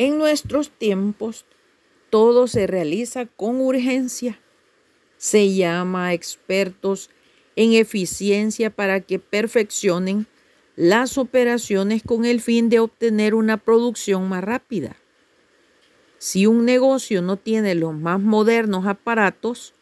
En 0.00 0.16
nuestros 0.16 0.70
tiempos, 0.70 1.44
todo 2.08 2.46
se 2.46 2.66
realiza 2.66 3.26
con 3.26 3.60
urgencia. 3.60 4.40
Se 5.18 5.52
llama 5.52 6.06
a 6.06 6.14
expertos 6.14 7.10
en 7.54 7.74
eficiencia 7.74 8.70
para 8.70 9.02
que 9.02 9.18
perfeccionen 9.18 10.26
las 10.74 11.18
operaciones 11.18 12.02
con 12.02 12.24
el 12.24 12.40
fin 12.40 12.70
de 12.70 12.78
obtener 12.78 13.34
una 13.34 13.58
producción 13.58 14.26
más 14.26 14.42
rápida. 14.42 14.96
Si 16.16 16.46
un 16.46 16.64
negocio 16.64 17.20
no 17.20 17.36
tiene 17.36 17.74
los 17.74 17.94
más 17.94 18.20
modernos 18.20 18.86
aparatos 18.86 19.74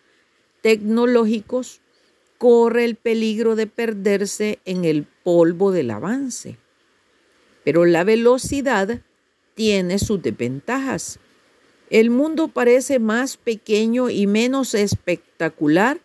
tecnológicos, 0.63 1.81
corre 2.39 2.87
el 2.87 2.97
peligro 2.97 3.55
de 3.55 3.69
perderse 3.69 4.59
en 4.65 4.85
el 4.85 5.07
polvo 5.23 5.71
del 5.71 5.93
avance. 5.93 6.59
Pero 7.63 7.85
la 7.85 8.03
velocidad 8.03 9.01
tiene 9.59 9.99
sus 9.99 10.23
desventajas. 10.23 11.19
El 11.91 12.11
mundo 12.11 12.47
parece 12.47 13.01
más 13.01 13.37
pequeño 13.37 14.09
y 14.09 14.29
menos 14.29 14.73
espectacular 14.73 15.99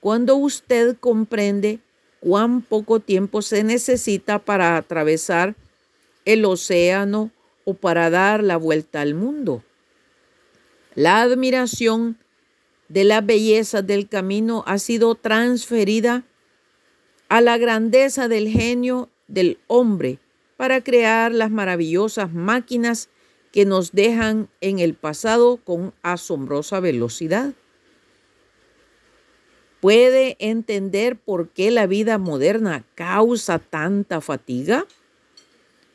cuando 0.00 0.34
usted 0.34 0.96
comprende 0.98 1.78
cuán 2.18 2.62
poco 2.62 2.98
tiempo 2.98 3.42
se 3.42 3.62
necesita 3.62 4.40
para 4.40 4.76
atravesar 4.76 5.54
el 6.24 6.44
océano 6.44 7.30
o 7.64 7.74
para 7.74 8.10
dar 8.10 8.42
la 8.42 8.56
vuelta 8.56 9.02
al 9.02 9.14
mundo. 9.14 9.62
La 10.96 11.22
admiración 11.22 12.18
de 12.88 13.04
la 13.04 13.20
belleza 13.20 13.82
del 13.82 14.08
camino 14.08 14.64
ha 14.66 14.78
sido 14.78 15.14
transferida 15.14 16.24
a 17.28 17.40
la 17.40 17.56
grandeza 17.56 18.26
del 18.26 18.48
genio 18.48 19.10
del 19.28 19.60
hombre 19.68 20.18
para 20.56 20.82
crear 20.82 21.32
las 21.32 21.50
maravillosas 21.50 22.32
máquinas 22.32 23.08
que 23.52 23.64
nos 23.64 23.92
dejan 23.92 24.48
en 24.60 24.78
el 24.78 24.94
pasado 24.94 25.58
con 25.58 25.94
asombrosa 26.02 26.80
velocidad. 26.80 27.52
¿Puede 29.80 30.36
entender 30.40 31.16
por 31.16 31.50
qué 31.50 31.70
la 31.70 31.86
vida 31.86 32.18
moderna 32.18 32.84
causa 32.94 33.58
tanta 33.58 34.20
fatiga? 34.20 34.86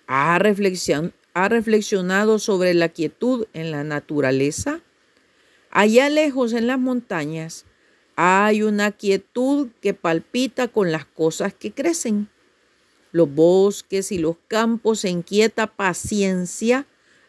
¿Ha, 0.08 0.40
reflexionado 0.40 2.40
sobre 2.40 2.74
la 2.74 2.90
quietud 2.90 3.48
en 3.54 3.72
la 3.72 3.84
naturaleza? 3.84 4.82
Allá 5.72 6.10
lejos 6.10 6.54
en 6.54 6.68
las 6.68 6.80
montañas 6.80 7.66
hay 8.16 8.62
una 8.62 8.92
quietud 8.92 9.70
que 9.82 9.94
palpita 9.94 10.68
con 10.68 10.92
las 10.92 11.06
cosas 11.06 11.54
que 11.54 11.72
crecen. 11.72 12.30
Los 13.12 13.34
bosques 13.34 14.12
y 14.12 14.18
los 14.18 14.38
campos 14.48 15.06
en 15.06 15.22
quieta 15.22 15.68
paciencia 15.68 16.86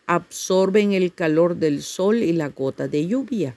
absorben 0.07 0.93
el 0.93 1.13
calor 1.13 1.57
del 1.57 1.83
sol 1.83 2.23
y 2.23 2.33
la 2.33 2.49
gota 2.49 2.89
de 2.89 3.07
lluvia. 3.07 3.57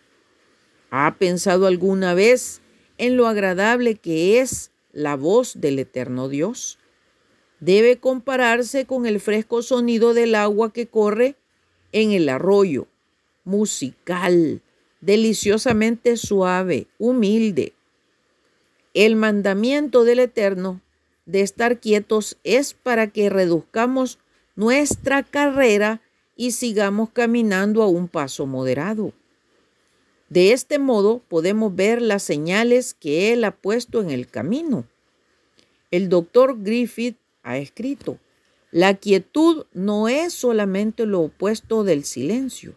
¿Ha 0.89 1.15
pensado 1.17 1.67
alguna 1.67 2.13
vez 2.13 2.61
en 2.97 3.17
lo 3.17 3.27
agradable 3.27 3.95
que 3.95 4.39
es 4.39 4.71
la 4.91 5.15
voz 5.15 5.59
del 5.59 5.79
eterno 5.79 6.29
Dios? 6.29 6.79
Debe 7.59 7.97
compararse 7.97 8.85
con 8.85 9.05
el 9.05 9.19
fresco 9.19 9.61
sonido 9.61 10.13
del 10.13 10.35
agua 10.35 10.71
que 10.73 10.87
corre 10.87 11.35
en 11.91 12.11
el 12.11 12.29
arroyo, 12.29 12.87
musical, 13.43 14.61
deliciosamente 15.01 16.17
suave, 16.17 16.87
humilde. 16.97 17.73
El 18.93 19.15
mandamiento 19.15 20.03
del 20.03 20.19
Eterno 20.19 20.81
de 21.25 21.41
estar 21.41 21.79
quietos 21.79 22.37
es 22.43 22.73
para 22.73 23.07
que 23.07 23.29
reduzcamos 23.29 24.19
nuestra 24.55 25.23
carrera 25.23 26.01
y 26.35 26.51
sigamos 26.51 27.09
caminando 27.11 27.81
a 27.83 27.87
un 27.87 28.07
paso 28.07 28.45
moderado. 28.45 29.13
De 30.29 30.51
este 30.51 30.79
modo 30.79 31.19
podemos 31.27 31.75
ver 31.75 32.01
las 32.01 32.23
señales 32.23 32.93
que 32.93 33.31
Él 33.31 33.43
ha 33.43 33.51
puesto 33.51 34.01
en 34.01 34.09
el 34.09 34.27
camino. 34.27 34.85
El 35.91 36.09
doctor 36.09 36.61
Griffith 36.61 37.17
ha 37.43 37.57
escrito, 37.57 38.19
la 38.71 38.95
quietud 38.95 39.65
no 39.73 40.09
es 40.09 40.33
solamente 40.33 41.05
lo 41.05 41.21
opuesto 41.21 41.83
del 41.83 42.03
silencio 42.03 42.75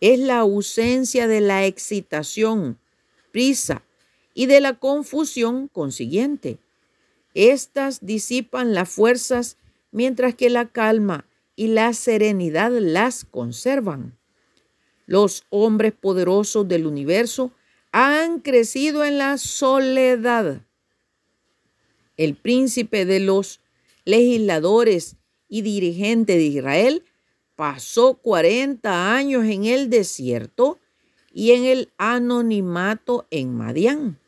es 0.00 0.18
la 0.18 0.38
ausencia 0.38 1.26
de 1.26 1.40
la 1.40 1.66
excitación, 1.66 2.78
prisa 3.32 3.82
y 4.34 4.46
de 4.46 4.60
la 4.60 4.78
confusión 4.78 5.68
consiguiente. 5.68 6.58
Estas 7.36 8.06
disipan 8.06 8.72
las 8.72 8.88
fuerzas 8.88 9.58
mientras 9.90 10.34
que 10.34 10.48
la 10.48 10.70
calma 10.72 11.26
y 11.54 11.66
la 11.66 11.92
serenidad 11.92 12.70
las 12.70 13.26
conservan. 13.26 14.16
Los 15.04 15.44
hombres 15.50 15.92
poderosos 15.92 16.66
del 16.66 16.86
universo 16.86 17.52
han 17.92 18.40
crecido 18.40 19.04
en 19.04 19.18
la 19.18 19.36
soledad. 19.36 20.62
El 22.16 22.36
príncipe 22.36 23.04
de 23.04 23.20
los 23.20 23.60
legisladores 24.06 25.16
y 25.46 25.60
dirigente 25.60 26.38
de 26.38 26.44
Israel 26.44 27.04
pasó 27.54 28.14
40 28.14 29.14
años 29.14 29.44
en 29.44 29.66
el 29.66 29.90
desierto 29.90 30.78
y 31.34 31.52
en 31.52 31.66
el 31.66 31.92
anonimato 31.98 33.26
en 33.30 33.54
Madián. 33.54 34.18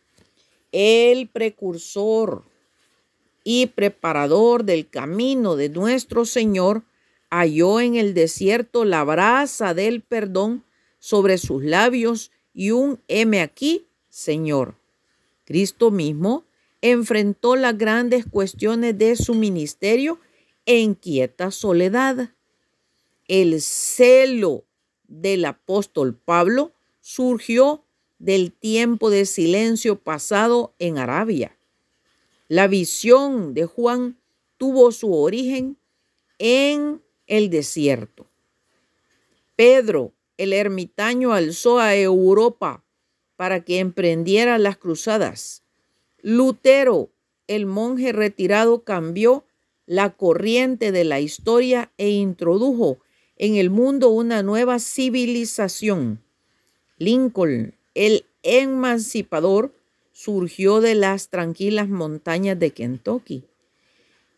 El 0.73 1.29
precursor 1.29 2.45
y 3.51 3.65
preparador 3.65 4.65
del 4.65 4.91
camino 4.91 5.57
de 5.57 5.71
nuestro 5.71 6.27
Señor 6.27 6.83
halló 7.31 7.81
en 7.81 7.95
el 7.95 8.13
desierto 8.13 8.85
la 8.85 9.03
brasa 9.05 9.73
del 9.73 10.03
perdón 10.03 10.67
sobre 10.99 11.39
sus 11.39 11.65
labios 11.65 12.31
y 12.53 12.73
un 12.73 13.01
heme 13.09 13.41
aquí, 13.41 13.87
Señor. 14.11 14.75
Cristo 15.47 15.91
mismo 15.91 16.45
enfrentó 16.83 17.57
las 17.57 17.79
grandes 17.79 18.27
cuestiones 18.27 18.99
de 18.99 19.17
su 19.17 19.33
ministerio 19.33 20.21
en 20.67 20.95
quieta 20.95 21.51
soledad 21.51 22.29
el 23.29 23.63
celo 23.63 24.67
del 25.07 25.47
apóstol 25.47 26.15
Pablo 26.15 26.75
surgió 27.01 27.83
del 28.19 28.53
tiempo 28.53 29.09
de 29.09 29.25
silencio 29.25 29.99
pasado 29.99 30.75
en 30.79 30.99
Arabia. 30.99 31.58
La 32.49 32.67
visión 32.67 33.53
de 33.53 33.67
Juan 33.67 34.19
tuvo 34.57 34.91
su 34.91 35.15
origen 35.15 35.77
en 36.39 37.03
el 37.27 37.51
desierto. 37.51 38.27
Pedro, 39.55 40.15
el 40.39 40.55
ermitaño, 40.55 41.35
alzó 41.35 41.79
a 41.79 41.95
Europa 41.95 42.85
para 43.37 43.65
que 43.65 43.81
emprendiera 43.81 44.57
las 44.59 44.79
cruzadas. 44.79 45.63
Lutero, 46.23 47.11
el 47.49 47.67
monje 47.67 48.13
retirado, 48.13 48.83
cambió 48.83 49.45
la 49.85 50.17
corriente 50.17 50.91
de 50.91 51.05
la 51.05 51.21
historia 51.21 51.93
e 51.99 52.11
introdujo 52.11 52.99
en 53.37 53.57
el 53.57 53.69
mundo 53.69 54.09
una 54.09 54.43
nueva 54.43 54.79
civilización. 54.79 56.23
Lincoln, 56.97 57.75
el 57.95 58.25
emancipador, 58.43 59.75
surgió 60.19 60.81
de 60.81 60.97
las 60.97 61.29
tranquilas 61.29 61.89
montañas 61.89 62.59
de 62.59 62.73
Kentucky 62.73 63.45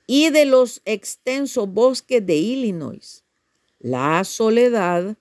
y 0.06 0.28
de 0.28 0.44
los 0.44 0.82
extensos 0.84 1.72
bosques 1.72 2.26
de 2.26 2.36
Illinois. 2.36 3.24
La 3.78 4.22
soledad, 4.24 5.16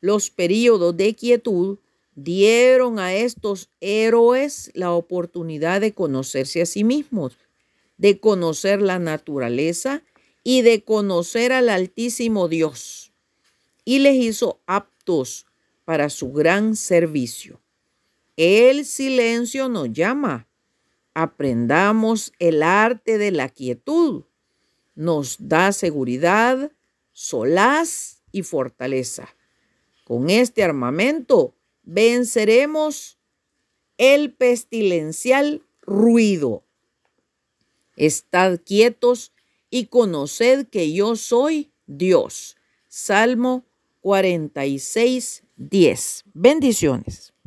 los 0.00 0.30
periodos 0.30 0.96
de 0.96 1.16
quietud 1.16 1.78
dieron 2.14 3.00
a 3.00 3.12
estos 3.12 3.70
héroes 3.80 4.70
la 4.74 4.92
oportunidad 4.92 5.80
de 5.80 5.92
conocerse 5.92 6.62
a 6.62 6.66
sí 6.66 6.84
mismos, 6.84 7.36
de 7.96 8.20
conocer 8.20 8.80
la 8.80 9.00
naturaleza 9.00 10.04
y 10.44 10.62
de 10.62 10.84
conocer 10.84 11.52
al 11.52 11.68
Altísimo 11.68 12.46
Dios, 12.46 13.10
y 13.84 13.98
les 13.98 14.14
hizo 14.14 14.60
aptos 14.66 15.44
para 15.84 16.08
su 16.08 16.30
gran 16.30 16.76
servicio. 16.76 17.61
El 18.44 18.84
silencio 18.84 19.68
nos 19.68 19.92
llama. 19.92 20.48
Aprendamos 21.14 22.32
el 22.40 22.64
arte 22.64 23.16
de 23.16 23.30
la 23.30 23.48
quietud. 23.48 24.24
Nos 24.96 25.36
da 25.38 25.70
seguridad, 25.70 26.72
solaz 27.12 28.24
y 28.32 28.42
fortaleza. 28.42 29.28
Con 30.02 30.28
este 30.28 30.64
armamento 30.64 31.54
venceremos 31.84 33.16
el 33.96 34.34
pestilencial 34.34 35.62
ruido. 35.80 36.64
Estad 37.94 38.58
quietos 38.58 39.32
y 39.70 39.86
conoced 39.86 40.66
que 40.66 40.92
yo 40.92 41.14
soy 41.14 41.70
Dios. 41.86 42.56
Salmo 42.88 43.64
46, 44.00 45.44
10. 45.54 46.24
Bendiciones. 46.34 47.31